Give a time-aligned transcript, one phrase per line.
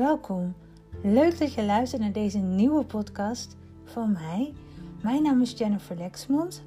[0.00, 0.54] Welkom.
[1.02, 4.52] Leuk dat je luistert naar deze nieuwe podcast van mij.
[5.02, 6.62] Mijn naam is Jennifer Lexmond.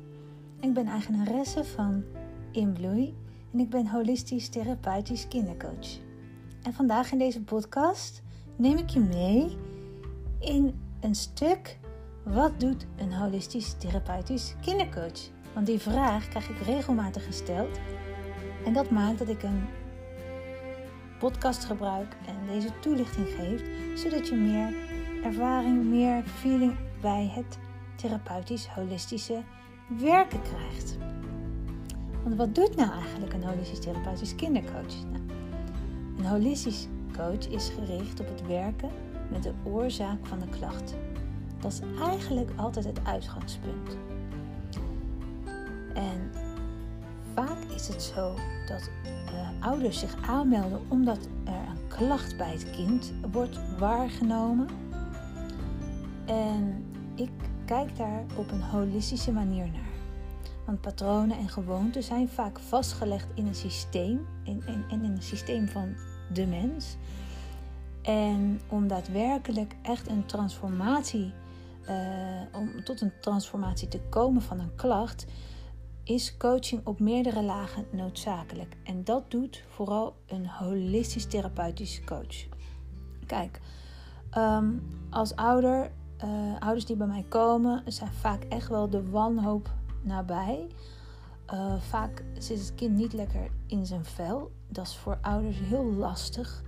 [0.60, 2.04] Ik ben eigenaresse van
[2.52, 3.16] In Bloei
[3.54, 6.00] en ik ben holistisch therapeutisch kindercoach.
[6.64, 8.22] En vandaag in deze podcast
[8.56, 9.58] neem ik je mee
[10.40, 11.80] in een stuk
[12.24, 15.30] wat doet een holistisch therapeutisch kindercoach?
[15.54, 17.80] Want die vraag krijg ik regelmatig gesteld.
[18.66, 19.64] En dat maakt dat ik een
[21.30, 23.64] podcast gebruik en deze toelichting geeft,
[24.00, 24.74] zodat je meer
[25.24, 27.58] ervaring, meer feeling bij het
[27.96, 29.44] therapeutisch holistische
[29.88, 30.98] werken krijgt.
[32.24, 35.04] Want wat doet nou eigenlijk een holistisch therapeutisch kindercoach?
[35.12, 35.24] Nou,
[36.18, 36.88] een holistisch
[37.18, 38.90] coach is gericht op het werken
[39.32, 40.96] met de oorzaak van de klacht.
[41.60, 43.98] Dat is eigenlijk altijd het uitgangspunt.
[45.94, 46.32] En
[47.34, 48.36] vaak is het zo
[48.68, 48.90] dat
[49.60, 54.68] ouders zich aanmelden omdat er een klacht bij het kind wordt waargenomen.
[56.26, 57.32] En ik
[57.66, 59.92] kijk daar op een holistische manier naar.
[60.66, 65.22] Want patronen en gewoonten zijn vaak vastgelegd in een systeem en in, in, in een
[65.22, 65.96] systeem van
[66.34, 66.98] de mens.
[68.02, 71.34] En om daadwerkelijk echt een transformatie,
[71.90, 75.26] uh, om tot een transformatie te komen van een klacht,
[76.04, 78.76] is coaching op meerdere lagen noodzakelijk.
[78.84, 82.46] En dat doet vooral een holistisch therapeutisch coach.
[83.26, 83.60] Kijk,
[84.38, 85.92] um, als ouder,
[86.24, 89.70] uh, ouders die bij mij komen, zijn vaak echt wel de wanhoop
[90.02, 90.68] nabij.
[91.54, 94.52] Uh, vaak zit het kind niet lekker in zijn vel.
[94.68, 96.64] Dat is voor ouders heel lastig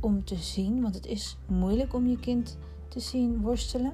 [0.00, 3.92] om te zien, want het is moeilijk om je kind te zien worstelen.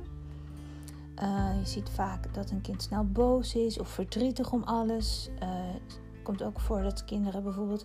[1.22, 5.30] Uh, je ziet vaak dat een kind snel boos is of verdrietig om alles.
[5.38, 7.84] Het komt ook voor dat kinderen bijvoorbeeld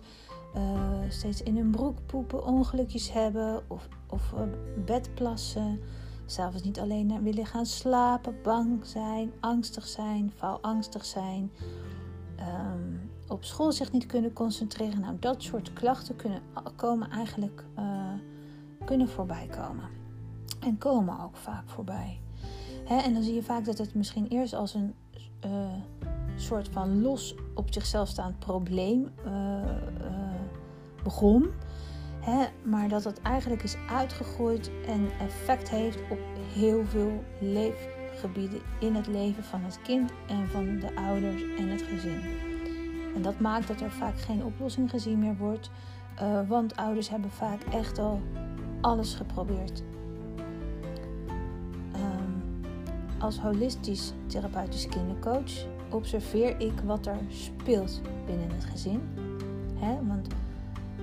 [0.56, 4.34] uh, steeds in hun broek poepen, ongelukjes hebben of, of
[4.84, 5.80] bedplassen.
[6.26, 11.50] S'avonds niet alleen willen gaan slapen, bang zijn, angstig zijn, faalangstig zijn.
[12.38, 15.00] Um, op school zich niet kunnen concentreren.
[15.00, 16.42] Nou, dat soort klachten kunnen
[16.76, 17.64] komen eigenlijk
[18.84, 19.88] kunnen voorbij komen.
[20.60, 22.20] En komen ook vaak voorbij.
[22.86, 24.94] Hè, en dan zie je vaak dat het misschien eerst als een
[25.46, 25.50] uh,
[26.36, 29.32] soort van los op zichzelf staand probleem uh,
[30.00, 30.12] uh,
[31.02, 31.50] begon.
[32.20, 36.18] Hè, maar dat het eigenlijk is uitgegroeid en effect heeft op
[36.52, 41.82] heel veel leefgebieden in het leven van het kind en van de ouders en het
[41.82, 42.20] gezin.
[43.14, 45.70] En dat maakt dat er vaak geen oplossing gezien meer wordt,
[46.48, 48.20] want ouders hebben vaak echt al
[48.80, 49.82] alles geprobeerd
[53.18, 59.00] Als holistisch therapeutisch kindercoach observeer ik wat er speelt binnen het gezin.
[59.80, 60.26] want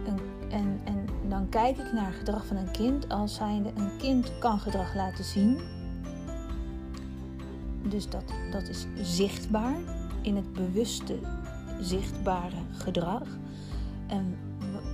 [0.06, 0.20] een,
[0.50, 4.32] en, en dan kijk ik naar het gedrag van een kind als zijnde een kind
[4.40, 5.60] kan gedrag laten zien.
[7.90, 9.78] Dus dat, dat is zichtbaar
[10.22, 11.18] in het bewuste,
[11.80, 13.28] zichtbare gedrag.
[14.08, 14.38] En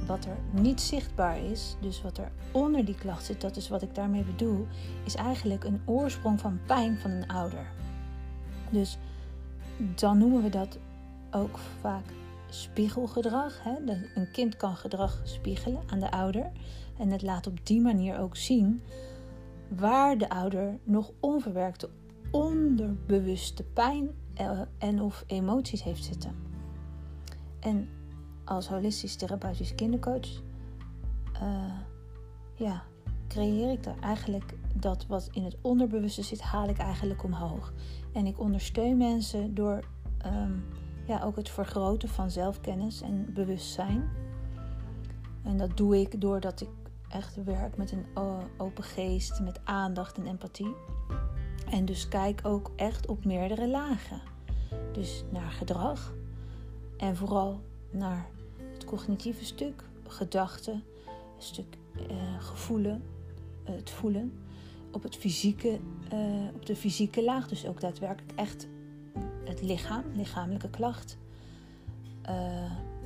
[0.09, 3.81] wat er niet zichtbaar is, dus wat er onder die klacht zit, dat is wat
[3.81, 4.67] ik daarmee bedoel,
[5.05, 7.71] is eigenlijk een oorsprong van pijn van een ouder.
[8.69, 8.97] Dus
[9.95, 10.77] dan noemen we dat
[11.31, 12.03] ook vaak
[12.49, 13.63] spiegelgedrag.
[13.63, 13.75] Hè?
[14.15, 16.51] Een kind kan gedrag spiegelen aan de ouder
[16.97, 18.81] en het laat op die manier ook zien
[19.67, 21.89] waar de ouder nog onverwerkte
[22.31, 26.35] onderbewuste pijn eh, en of emoties heeft zitten.
[27.59, 27.89] En
[28.49, 30.41] als holistisch therapeutisch kindercoach,
[31.41, 31.73] uh,
[32.53, 32.83] ja,
[33.27, 37.73] creëer ik daar eigenlijk dat wat in het onderbewuste zit, haal ik eigenlijk omhoog.
[38.13, 39.83] En ik ondersteun mensen door
[40.25, 40.65] um,
[41.07, 44.09] ja, ook het vergroten van zelfkennis en bewustzijn.
[45.43, 46.69] En dat doe ik doordat ik
[47.09, 48.05] echt werk met een
[48.57, 50.75] open geest, met aandacht en empathie.
[51.69, 54.21] En dus kijk ook echt op meerdere lagen.
[54.91, 56.13] Dus naar gedrag
[56.97, 57.61] en vooral
[57.91, 58.29] naar
[58.89, 60.83] cognitieve stuk, gedachten,
[61.37, 61.77] stuk
[62.11, 63.03] uh, gevoelen,
[63.69, 64.33] uh, het voelen,
[64.91, 65.79] op, het fysieke,
[66.13, 66.19] uh,
[66.55, 68.67] op de fysieke laag, dus ook daadwerkelijk echt
[69.43, 71.17] het lichaam, lichamelijke klacht.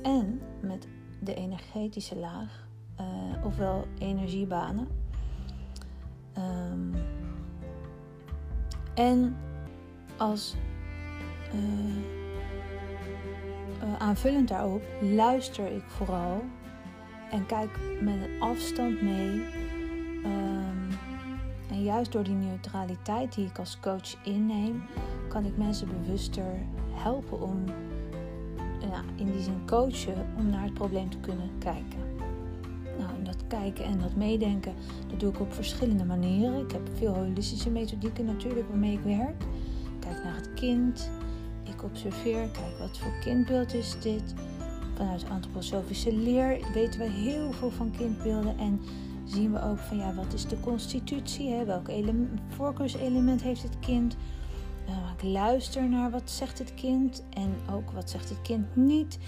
[0.02, 0.88] en met
[1.20, 2.66] de energetische laag,
[3.44, 4.88] ofwel energiebanen.
[6.38, 6.94] Um,
[8.94, 9.36] en
[10.16, 10.54] als
[13.98, 16.44] aanvullend daarop luister ik vooral
[17.30, 19.42] en kijk met een afstand mee.
[20.24, 20.88] Um,
[21.70, 24.82] en juist door die neutraliteit die ik als coach inneem,
[25.28, 26.58] kan ik mensen bewuster
[26.92, 27.64] helpen om
[28.80, 32.02] ja, in die zin coachen om naar het probleem te kunnen kijken.
[32.98, 34.74] Nou, dat kijken en dat meedenken,
[35.10, 36.60] dat doe ik op verschillende manieren.
[36.60, 39.42] Ik heb veel holistische methodieken natuurlijk waarmee ik werk.
[39.42, 41.10] Ik kijk naar het kind.
[41.84, 44.34] Observeer, kijk wat voor kindbeeld is dit.
[44.94, 48.80] Vanuit antroposofische leer weten we heel veel van kindbeelden en
[49.24, 51.64] zien we ook van ja, wat is de constitutie, hè?
[51.64, 51.90] welk
[52.48, 54.16] voorkeurselement heeft het kind.
[54.88, 59.18] Uh, ik luister naar wat zegt het kind en ook wat zegt het kind niet.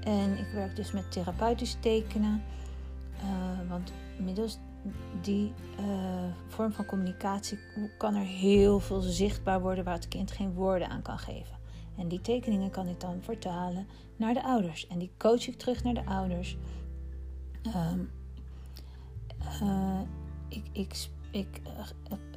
[0.00, 2.42] En ik werk dus met therapeutisch tekenen.
[3.16, 4.58] Uh, want middels
[5.20, 5.84] die uh,
[6.48, 7.58] vorm van communicatie
[7.98, 11.59] kan er heel veel zichtbaar worden waar het kind geen woorden aan kan geven.
[12.00, 13.86] En die tekeningen kan ik dan vertalen
[14.16, 14.86] naar de ouders.
[14.86, 16.56] En die coach ik terug naar de ouders.
[17.66, 18.10] Um,
[19.62, 20.00] uh,
[20.48, 21.60] ik ik, ik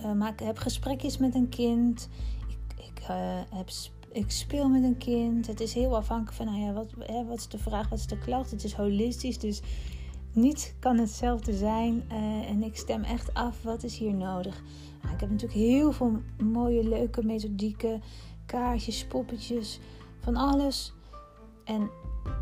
[0.04, 2.10] uh, maak, heb gesprekjes met een kind.
[2.48, 3.04] Ik, ik,
[3.50, 3.69] heb,
[4.12, 5.48] ik speel met een kind.
[5.48, 8.07] Het is heel afhankelijk van, nou ja, wat, hè, wat is de vraag, wat is
[8.07, 8.51] de klacht?
[8.51, 9.62] Het is holistisch, dus
[10.33, 12.04] niets kan hetzelfde zijn.
[12.48, 14.63] en ik stem echt af, wat is hier nodig?
[15.01, 18.01] Nou, ik heb natuurlijk heel veel mooie, leuke methodieken.
[18.54, 19.80] Kaartjes, poppetjes,
[20.20, 20.94] van alles.
[21.64, 21.90] En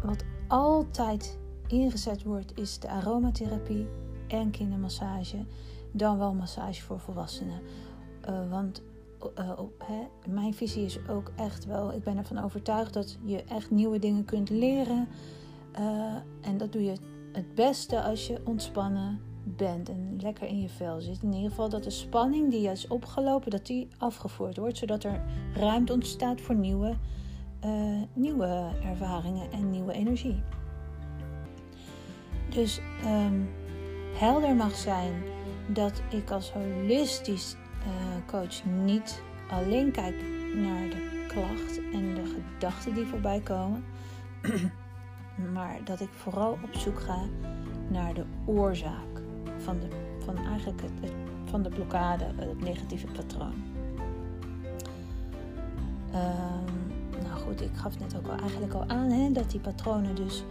[0.03, 3.87] wat altijd ingezet wordt, is de aromatherapie
[4.27, 5.45] en kindermassage,
[5.91, 7.61] dan wel massage voor volwassenen.
[8.29, 8.81] Uh, want
[9.39, 13.71] uh, hè, mijn visie is ook echt wel, ik ben ervan overtuigd dat je echt
[13.71, 15.07] nieuwe dingen kunt leren.
[15.79, 16.95] Uh, en dat doe je
[17.31, 21.21] het beste als je ontspannen bent en lekker in je vel zit.
[21.21, 25.21] In ieder geval dat de spanning die is opgelopen, dat die afgevoerd wordt, zodat er
[25.53, 26.95] ruimte ontstaat voor nieuwe,
[28.13, 30.43] nieuwe ervaringen en nieuwe energie.
[32.49, 33.49] Dus um,
[34.17, 35.13] helder mag zijn
[35.67, 37.55] dat ik als holistisch
[37.87, 40.15] uh, coach niet alleen kijk
[40.55, 43.83] naar de klacht en de gedachten die voorbij komen,
[45.53, 47.25] maar dat ik vooral op zoek ga
[47.89, 49.10] naar de oorzaak
[49.61, 49.87] van, de,
[50.25, 51.11] van eigenlijk het,
[51.45, 53.53] van de blokkade, het negatieve patroon.
[56.13, 60.15] Um, nou goed, ik gaf net ook al eigenlijk al aan hè, dat die patronen
[60.15, 60.43] dus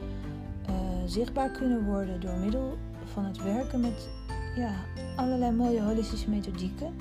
[0.68, 0.74] uh,
[1.06, 4.08] zichtbaar kunnen worden door middel van het werken met
[4.56, 4.72] ja,
[5.16, 6.94] allerlei mooie holistische methodieken.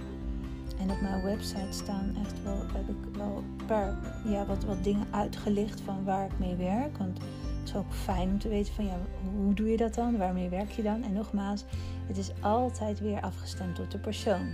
[0.79, 5.07] En op mijn website staan echt wel, heb ik wel paar, ja, wat, wat dingen
[5.11, 6.97] uitgelicht van waar ik mee werk.
[6.97, 7.19] Want
[7.69, 8.97] is ook fijn om te weten van ja,
[9.35, 10.17] hoe doe je dat dan?
[10.17, 11.03] Waarmee werk je dan?
[11.03, 11.65] En nogmaals,
[12.07, 14.47] het is altijd weer afgestemd op de persoon.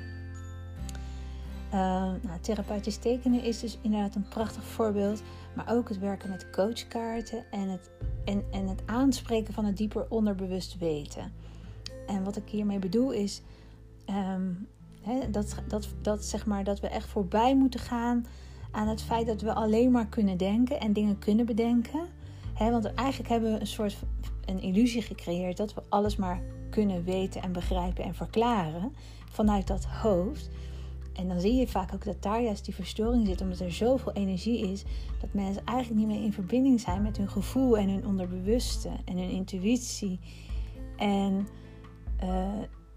[1.73, 1.81] Uh,
[2.21, 5.21] nou, therapeutisch tekenen is dus inderdaad een prachtig voorbeeld.
[5.56, 7.89] Maar ook het werken met coachkaarten en het,
[8.25, 11.33] en, en het aanspreken van het dieper onderbewust weten.
[12.07, 13.41] En wat ik hiermee bedoel is
[14.09, 14.68] um,
[15.31, 18.25] dat, dat, dat, zeg maar, dat we echt voorbij moeten gaan
[18.71, 22.07] aan het feit dat we alleen maar kunnen denken en dingen kunnen bedenken.
[22.60, 23.98] Want eigenlijk hebben we een soort
[24.46, 28.94] een illusie gecreëerd dat we alles maar kunnen weten en begrijpen en verklaren
[29.30, 30.50] vanuit dat hoofd.
[31.13, 34.12] En dan zie je vaak ook dat daar juist die verstoring zit, omdat er zoveel
[34.12, 34.84] energie is,
[35.19, 39.18] dat mensen eigenlijk niet meer in verbinding zijn met hun gevoel en hun onderbewuste en
[39.18, 40.19] hun intuïtie.
[40.98, 41.48] En
[42.24, 42.50] uh,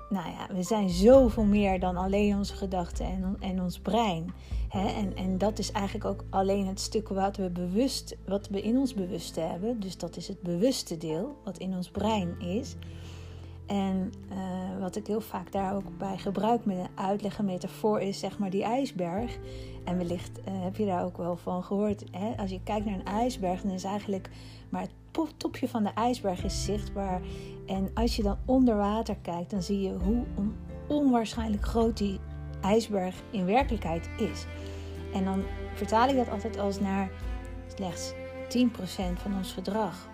[0.09, 4.33] nou ja, we zijn zoveel meer dan alleen onze gedachten en, en ons brein.
[4.71, 8.77] En, en dat is eigenlijk ook alleen het stuk wat we, bewust, wat we in
[8.77, 9.81] ons bewuste hebben.
[9.81, 12.77] Dus dat is het bewuste deel, wat in ons brein is.
[13.67, 18.01] En uh, wat ik heel vaak daar ook bij gebruik met een uitleg, een metafoor,
[18.01, 19.39] is zeg maar die ijsberg.
[19.85, 22.05] En wellicht uh, heb je daar ook wel van gehoord.
[22.11, 22.37] Hè?
[22.37, 24.31] Als je kijkt naar een ijsberg, dan is eigenlijk
[24.69, 24.93] maar het
[25.37, 27.21] topje van de ijsberg is zichtbaar.
[27.67, 30.25] En als je dan onder water kijkt, dan zie je hoe
[30.87, 32.21] onwaarschijnlijk groot die
[32.61, 34.47] ijsberg in werkelijkheid is.
[35.13, 35.43] En dan
[35.75, 37.11] vertaal ik dat altijd als naar
[37.75, 38.17] slechts 10%
[39.17, 40.09] van ons gedrag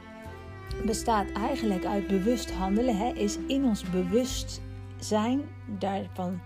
[0.84, 5.42] bestaat eigenlijk uit bewust handelen, hè, is in ons bewustzijn.
[5.78, 6.40] Daarvan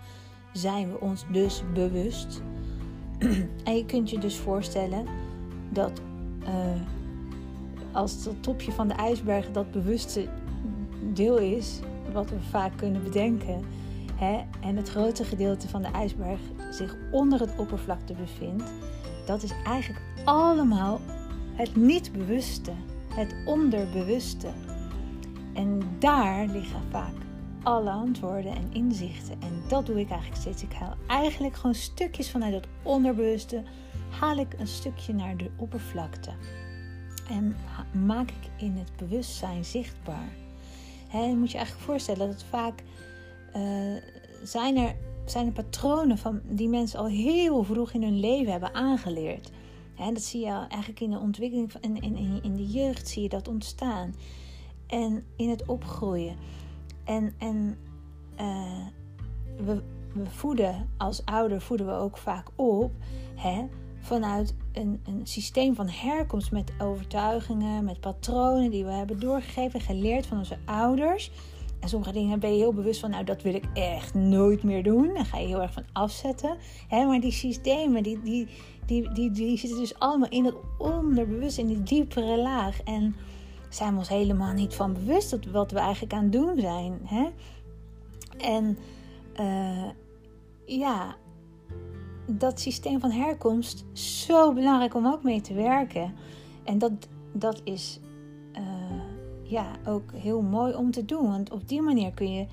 [0.53, 2.41] zijn we ons dus bewust.
[3.63, 5.05] en je kunt je dus voorstellen
[5.69, 6.01] dat
[6.41, 6.47] uh,
[7.91, 10.27] als het topje van de ijsberg dat bewuste
[11.13, 11.79] deel is,
[12.13, 13.65] wat we vaak kunnen bedenken,
[14.15, 16.39] hè, en het grote gedeelte van de ijsberg
[16.71, 18.63] zich onder het oppervlakte bevindt,
[19.25, 20.99] dat is eigenlijk allemaal
[21.53, 22.71] het niet bewuste,
[23.13, 24.47] het onderbewuste.
[25.53, 27.13] En daar liggen vaak
[27.63, 29.41] alle antwoorden en inzichten.
[29.41, 30.63] En dat doe ik eigenlijk steeds.
[30.63, 33.63] Ik haal eigenlijk gewoon stukjes vanuit het onderbewuste,
[34.19, 36.31] haal ik een stukje naar de oppervlakte.
[37.29, 37.55] En
[38.05, 40.29] maak ik in het bewustzijn zichtbaar.
[41.07, 42.83] He, je moet je eigenlijk voorstellen dat het vaak
[43.55, 43.95] uh,
[44.43, 44.95] zijn, er,
[45.25, 49.51] zijn er patronen van die mensen al heel vroeg in hun leven hebben aangeleerd.
[49.95, 53.23] He, dat zie je eigenlijk in de ontwikkeling van in, in, in de jeugd zie
[53.23, 54.15] je dat ontstaan.
[54.87, 56.35] En in het opgroeien.
[57.03, 57.77] En, en
[59.65, 59.81] we,
[60.13, 62.91] we voeden als ouder voeden we ook vaak op
[63.35, 63.65] hè,
[63.99, 70.25] vanuit een, een systeem van herkomst met overtuigingen, met patronen die we hebben doorgegeven, geleerd
[70.25, 71.31] van onze ouders.
[71.79, 74.83] En sommige dingen ben je heel bewust van, nou dat wil ik echt nooit meer
[74.83, 75.13] doen.
[75.13, 76.57] Daar ga je heel erg van afzetten.
[76.89, 78.47] Maar die systemen, die, die,
[78.85, 82.81] die, die, die zitten dus allemaal in het onderbewust, in die diepere laag.
[82.83, 83.15] En
[83.69, 86.99] zijn we ons helemaal niet van bewust dat wat we eigenlijk aan het doen zijn.
[88.37, 88.77] En
[89.39, 89.89] uh,
[90.65, 91.15] ja,
[92.31, 96.13] dat systeem van herkomst zo belangrijk om ook mee te werken.
[96.63, 96.91] En dat,
[97.33, 97.99] dat is
[98.53, 98.61] uh,
[99.43, 101.29] ja, ook heel mooi om te doen.
[101.29, 102.45] Want op die manier kun je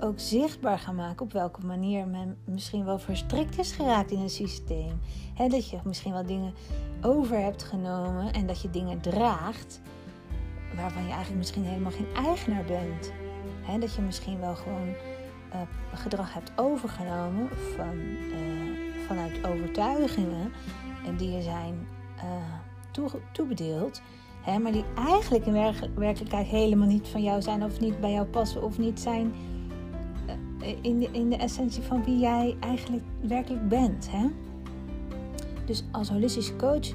[0.00, 4.30] ook zichtbaar gaan maken op welke manier men misschien wel verstrikt is geraakt in een
[4.30, 5.00] systeem.
[5.34, 6.54] He, dat je misschien wel dingen
[7.02, 9.80] over hebt genomen en dat je dingen draagt
[10.76, 13.12] waarvan je eigenlijk misschien helemaal geen eigenaar bent.
[13.62, 15.60] He, dat je misschien wel gewoon uh,
[15.94, 20.52] gedrag hebt overgenomen van, uh, vanuit overtuigingen
[21.16, 21.86] die je zijn
[22.16, 22.22] uh,
[22.90, 24.02] toe, toebedeeld.
[24.42, 28.26] Hè, maar die eigenlijk in werkelijkheid helemaal niet van jou zijn of niet bij jou
[28.26, 29.34] passen of niet zijn
[30.80, 34.10] in de, in de essentie van wie jij eigenlijk werkelijk bent.
[34.10, 34.26] Hè?
[35.64, 36.88] Dus als holistische coach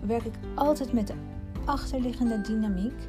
[0.00, 1.14] werk ik altijd met de
[1.64, 3.08] achterliggende dynamiek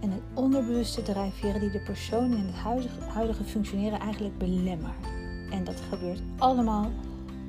[0.00, 5.06] en het onderbewuste drijfveren die de persoon in het huidige, huidige functioneren eigenlijk belemmert.
[5.50, 6.90] En dat gebeurt allemaal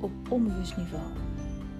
[0.02, 1.04] op onbewust niveau.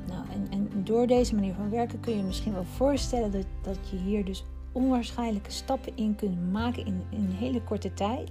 [0.06, 3.78] Nou, en, en door deze manier van werken kun je misschien wel voorstellen dat, dat
[3.90, 8.30] je hier dus onwaarschijnlijke stappen in kunt maken in, in een hele korte tijd.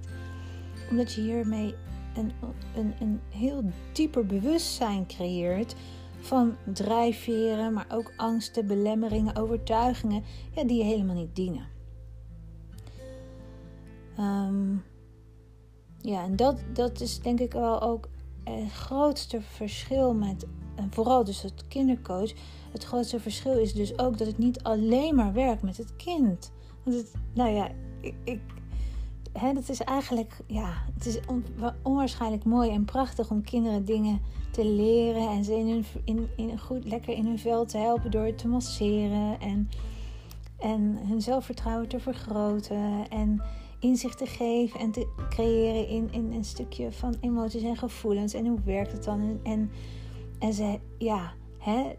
[0.90, 1.76] Omdat je hiermee
[2.16, 2.32] een,
[2.76, 5.76] een, een heel dieper bewustzijn creëert
[6.20, 11.68] van drijfveren, maar ook angsten, belemmeringen, overtuigingen ja, die je helemaal niet dienen.
[14.18, 14.76] Ehm,
[15.98, 18.10] ja, en dat, dat is denk ik wel ook
[18.60, 22.32] het grootste verschil met, en vooral dus het kindercoach.
[22.72, 26.52] Het grootste verschil is dus ook dat het niet alleen maar werkt met het kind.
[26.84, 27.70] Want het, nou ja,
[28.02, 28.42] ik, ik
[29.54, 31.20] dat is eigenlijk, ja, het is
[31.84, 36.60] onwaarschijnlijk mooi en prachtig om kinderen dingen te leren en ze in hun, in, in,
[36.60, 39.70] goed, lekker in hun vel te helpen door te masseren en,
[40.60, 43.42] en hun zelfvertrouwen te vergroten en
[43.82, 48.48] inzicht te geven en te creëren in, in een stukje van emoties en gevoelens en
[48.48, 49.72] hoe werkt het dan en,
[50.40, 51.96] en, ze, ja, hè,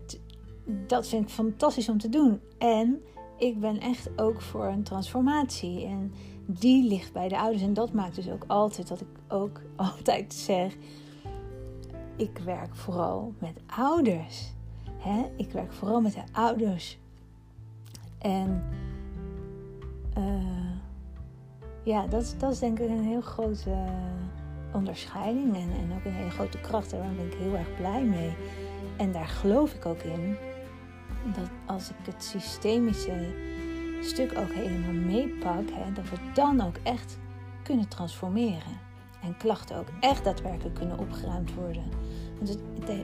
[0.87, 3.03] dat vind ik fantastisch om te doen en
[3.39, 6.13] ik ben echt ook voor een transformatie en
[6.47, 7.63] die ligt bij de ouders.
[7.63, 10.77] En dat maakt dus ook altijd dat ik ook altijd zeg:
[12.17, 14.53] ik werk vooral met ouders.
[14.91, 15.31] Hè?
[15.37, 16.99] Ik werk vooral met de ouders.
[18.19, 18.65] En
[20.19, 20.71] uh,
[21.83, 23.75] ja, dat, is, dat denk ik een heel grote
[24.73, 26.91] onderscheiding en, en ook een hele grote kracht.
[26.91, 28.35] Daar ben ik heel erg blij mee.
[28.97, 30.37] En daar geloof ik ook in
[31.35, 33.27] dat als ik het systemische
[34.01, 37.19] stuk ook helemaal meepak, hè, dat we dan ook echt
[37.63, 38.81] kunnen transformeren.
[39.23, 41.85] En klachten ook echt daadwerkelijk kunnen opgeruimd worden.
[42.39, 42.59] Want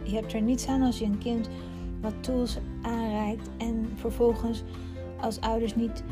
[0.05, 1.49] je hebt er niets aan als je een kind
[2.01, 4.63] wat tools aanreikt en vervolgens
[5.21, 6.03] als ouders niet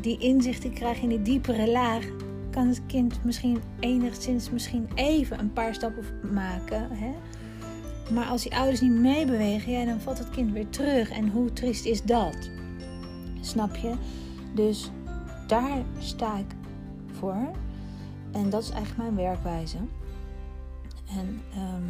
[0.00, 2.04] die inzichten krijgen in die diepere laag,
[2.50, 6.88] kan het kind misschien enigszins misschien even een paar stappen maken.
[6.90, 7.14] Hè?
[8.14, 11.10] Maar als die ouders niet meebewegen, ja, dan valt het kind weer terug.
[11.10, 12.50] En hoe triest is dat?
[13.40, 13.94] Snap je?
[14.54, 14.90] Dus
[15.46, 16.54] daar sta ik
[17.12, 17.50] voor.
[18.32, 19.76] En dat is eigenlijk mijn werkwijze.
[21.16, 21.84] En um,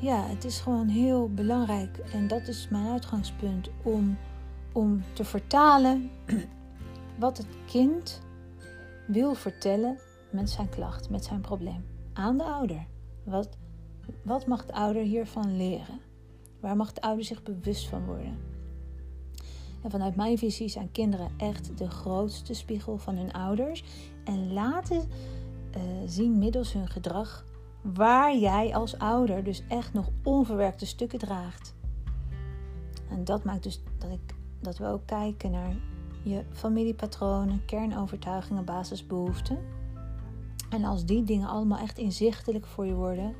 [0.00, 1.98] ja, het is gewoon heel belangrijk.
[2.12, 4.16] En dat is mijn uitgangspunt om,
[4.80, 6.10] om te vertalen
[7.18, 8.20] wat het kind
[9.06, 9.98] wil vertellen
[10.30, 11.84] met zijn klacht, met zijn probleem.
[12.12, 12.86] Aan de ouder.
[13.24, 13.48] Wat,
[14.22, 16.00] wat mag de ouder hiervan leren?
[16.60, 18.38] Waar mag de ouder zich bewust van worden?
[19.82, 23.84] En vanuit mijn visie zijn kinderen echt de grootste spiegel van hun ouders.
[24.24, 25.08] En laten
[25.76, 27.44] uh, zien middels hun gedrag
[27.82, 31.74] waar jij als ouder dus echt nog onverwerkte stukken draagt.
[33.10, 35.76] En dat maakt dus dat, ik, dat we ook kijken naar
[36.22, 39.58] je familiepatronen, kernovertuigingen, basisbehoeften.
[40.70, 43.34] En als die dingen allemaal echt inzichtelijk voor je worden,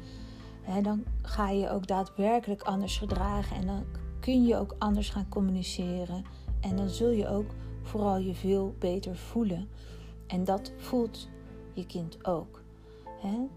[0.62, 3.85] hè, dan ga je ook daadwerkelijk anders gedragen en dan
[4.21, 6.25] kun je ook anders gaan communiceren.
[6.61, 7.50] En dan zul je ook
[7.83, 9.69] vooral je veel beter voelen.
[10.27, 11.29] En dat voelt
[11.73, 12.62] je kind ook.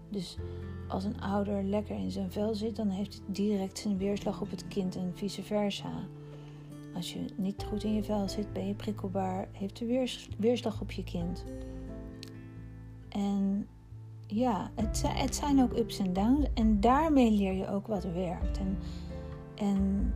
[0.08, 0.36] Dus
[0.88, 4.50] als een ouder lekker in zijn vel zit, dan heeft het direct zijn weerslag op
[4.50, 5.92] het kind en vice versa.
[6.94, 10.06] Als je niet goed in je vel zit, ben je prikkelbaar, heeft de
[10.38, 11.44] weerslag op je kind.
[13.08, 13.66] En
[14.26, 16.46] ja, het, het zijn ook ups en downs.
[16.54, 18.58] En daarmee leer je ook wat werkt.
[18.58, 18.78] En,
[19.54, 20.14] en,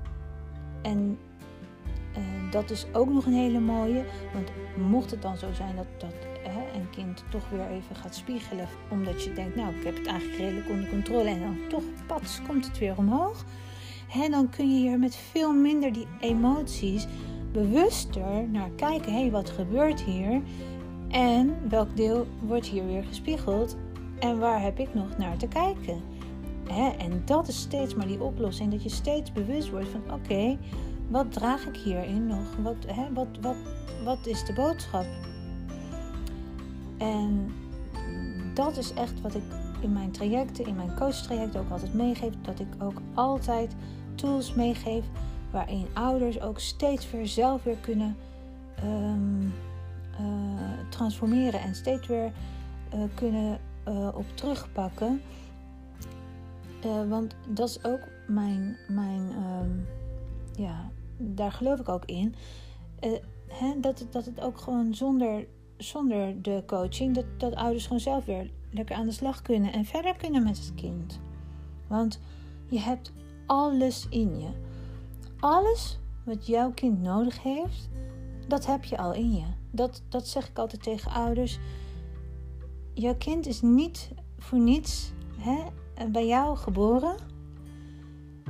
[0.82, 1.18] en
[2.18, 4.04] uh, dat is ook nog een hele mooie.
[4.32, 8.14] Want mocht het dan zo zijn dat, dat hè, een kind toch weer even gaat
[8.14, 8.68] spiegelen.
[8.90, 11.28] Omdat je denkt, nou ik heb het eigenlijk redelijk onder controle.
[11.28, 13.44] En dan toch, pats, komt het weer omhoog.
[14.08, 17.06] Hè, dan kun je hier met veel minder die emoties
[17.52, 19.12] bewuster naar kijken.
[19.12, 20.42] Hé, wat gebeurt hier?
[21.08, 23.76] En welk deel wordt hier weer gespiegeld?
[24.18, 26.00] En waar heb ik nog naar te kijken?
[26.64, 26.88] Hè?
[26.88, 28.70] En dat is steeds maar die oplossing.
[28.70, 30.58] Dat je steeds bewust wordt van oké,
[31.08, 32.56] wat draag ik hierin nog?
[32.62, 33.56] Wat, hè, wat, wat,
[34.04, 35.06] wat is de boodschap?
[36.98, 37.52] En
[38.54, 39.42] dat is echt wat ik
[39.80, 42.32] in mijn trajecten, in mijn coachtrajecten ook altijd meegeef.
[42.42, 43.75] Dat ik ook altijd
[44.14, 45.04] tools meegeef
[45.50, 48.16] waarin ouders ook steeds weer zelf weer kunnen
[48.85, 49.52] um,
[50.20, 52.32] uh, transformeren en steeds weer
[52.94, 55.23] uh, kunnen uh, op terugpakken.
[57.08, 59.32] want dat is ook mijn, mijn
[59.62, 59.87] um,
[60.54, 62.35] ja, daar geloof ik ook in.
[63.47, 68.25] Hè, dat, dat het ook gewoon zonder, zonder de coaching, dat, dat ouders gewoon zelf
[68.25, 71.20] weer lekker aan de slag kunnen en verder kunnen met het kind.
[71.87, 72.20] Want
[72.66, 73.12] je hebt
[73.46, 74.50] alles in je.
[75.40, 77.88] Alles wat jouw kind nodig heeft,
[78.48, 79.44] dat heb je al in je.
[79.70, 81.58] Dat, dat zeg ik altijd tegen ouders.
[82.94, 85.64] Jouw kind is niet voor niets hè,
[86.10, 87.16] bij jou geboren.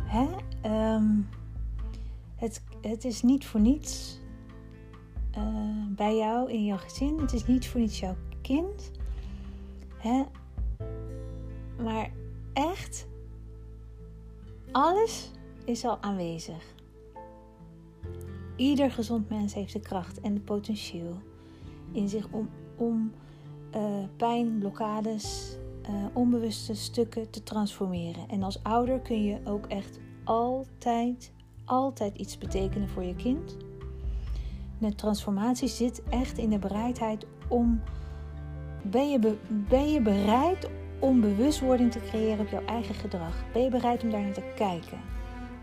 [0.00, 0.26] Hè?
[0.94, 1.28] Um,
[2.36, 4.20] het, het is niet voor niets
[5.38, 7.18] uh, bij jou in jouw gezin.
[7.20, 8.90] Het is niet voor niets jouw kind.
[9.98, 10.22] Hè?
[11.82, 12.10] Maar
[12.52, 13.06] echt,
[14.72, 15.30] alles
[15.64, 16.74] is al aanwezig.
[18.56, 21.16] Ieder gezond mens heeft de kracht en het potentieel
[21.92, 23.12] in zich om, om
[23.76, 25.56] uh, pijn, blokkades,
[25.90, 28.28] uh, onbewuste stukken te transformeren.
[28.28, 31.32] En als ouder kun je ook echt altijd,
[31.64, 33.56] altijd iets betekenen voor je kind.
[34.78, 37.80] De transformatie zit echt in de bereidheid om.
[38.82, 43.44] Ben je, be, ben je bereid om bewustwording te creëren op jouw eigen gedrag?
[43.52, 44.98] Ben je bereid om daar naar te kijken?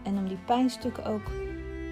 [0.03, 1.31] En om die pijnstukken ook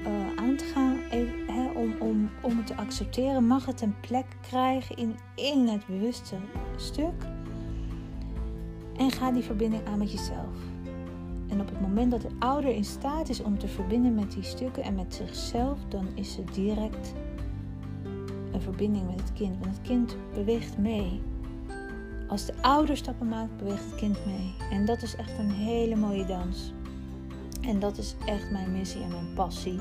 [0.05, 4.25] uh, aan te gaan, even, om, om, om het te accepteren, mag het een plek
[4.41, 6.36] krijgen in, in het bewuste
[6.75, 7.23] stuk.
[8.97, 10.57] En ga die verbinding aan met jezelf.
[11.49, 14.43] En op het moment dat de ouder in staat is om te verbinden met die
[14.43, 17.13] stukken en met zichzelf, dan is het direct
[18.63, 19.58] verbinding met het kind.
[19.60, 21.21] Want het kind beweegt mee.
[22.28, 24.54] Als de ouder stappen maakt, beweegt het kind mee.
[24.71, 26.73] En dat is echt een hele mooie dans.
[27.62, 29.80] En dat is echt mijn missie en mijn passie.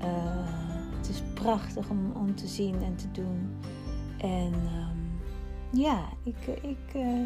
[0.00, 0.48] Uh,
[0.96, 3.56] het is prachtig om, om te zien en te doen.
[4.18, 5.20] En um,
[5.70, 7.20] ja, ik, ik uh,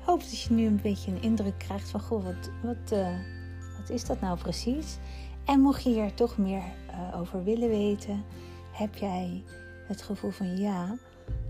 [0.00, 3.18] hoop dat je nu een beetje een indruk krijgt van: goh, wat, wat, uh,
[3.78, 4.98] wat is dat nou precies?
[5.44, 6.62] En mocht je hier toch meer
[7.14, 8.24] over willen weten,
[8.72, 9.42] heb jij
[9.86, 10.96] het gevoel van ja,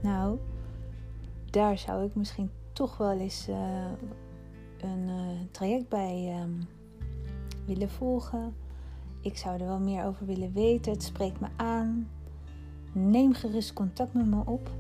[0.03, 0.38] nou,
[1.51, 3.49] daar zou ik misschien toch wel eens
[4.79, 5.11] een
[5.51, 6.40] traject bij.
[6.42, 6.68] Um,
[7.66, 8.55] willen volgen.
[9.20, 10.92] Ik zou er wel meer over willen weten.
[10.92, 12.09] Het spreekt me aan.
[12.92, 14.70] Neem gerust contact met me op.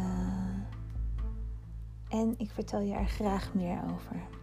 [2.08, 4.35] en ik vertel je er graag meer over.